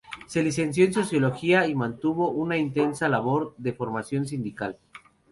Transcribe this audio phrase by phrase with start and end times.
[0.25, 4.79] Se licenció en sociología y mantuvo una intensa labor de formación sindical.